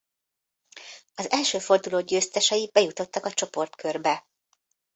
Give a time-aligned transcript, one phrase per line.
[1.15, 4.27] Az első forduló győztesei bejutottak a csoportkörbe.